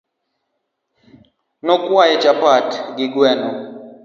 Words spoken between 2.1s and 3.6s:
chapat gi gweno.